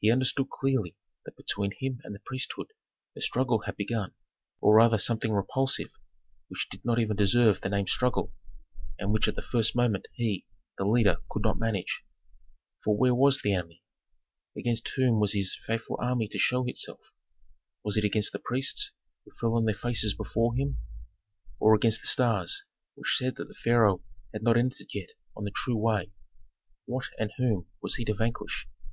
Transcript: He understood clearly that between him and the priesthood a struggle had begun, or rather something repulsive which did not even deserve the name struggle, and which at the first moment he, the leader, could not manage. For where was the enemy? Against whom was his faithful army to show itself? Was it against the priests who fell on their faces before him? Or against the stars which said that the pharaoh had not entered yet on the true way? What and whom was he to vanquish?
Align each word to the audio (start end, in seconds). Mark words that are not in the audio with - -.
He 0.00 0.10
understood 0.10 0.50
clearly 0.50 0.96
that 1.24 1.36
between 1.36 1.70
him 1.78 2.00
and 2.02 2.12
the 2.16 2.20
priesthood 2.26 2.72
a 3.16 3.20
struggle 3.20 3.60
had 3.64 3.76
begun, 3.76 4.12
or 4.60 4.74
rather 4.74 4.98
something 4.98 5.30
repulsive 5.30 5.88
which 6.48 6.66
did 6.68 6.84
not 6.84 6.98
even 6.98 7.14
deserve 7.14 7.60
the 7.60 7.68
name 7.68 7.86
struggle, 7.86 8.34
and 8.98 9.12
which 9.12 9.28
at 9.28 9.36
the 9.36 9.40
first 9.52 9.76
moment 9.76 10.08
he, 10.14 10.46
the 10.78 10.84
leader, 10.84 11.18
could 11.30 11.44
not 11.44 11.60
manage. 11.60 12.02
For 12.82 12.96
where 12.96 13.14
was 13.14 13.40
the 13.40 13.54
enemy? 13.54 13.84
Against 14.58 14.88
whom 14.96 15.20
was 15.20 15.32
his 15.32 15.56
faithful 15.64 15.96
army 16.02 16.26
to 16.30 16.40
show 16.40 16.66
itself? 16.66 16.98
Was 17.84 17.96
it 17.96 18.02
against 18.02 18.32
the 18.32 18.40
priests 18.40 18.90
who 19.24 19.30
fell 19.40 19.54
on 19.54 19.64
their 19.66 19.76
faces 19.76 20.12
before 20.12 20.56
him? 20.56 20.78
Or 21.60 21.76
against 21.76 22.00
the 22.00 22.08
stars 22.08 22.64
which 22.96 23.14
said 23.16 23.36
that 23.36 23.46
the 23.46 23.54
pharaoh 23.54 24.02
had 24.32 24.42
not 24.42 24.56
entered 24.56 24.88
yet 24.92 25.10
on 25.36 25.44
the 25.44 25.52
true 25.52 25.76
way? 25.78 26.10
What 26.86 27.04
and 27.16 27.30
whom 27.38 27.68
was 27.80 27.94
he 27.94 28.04
to 28.06 28.14
vanquish? 28.14 28.66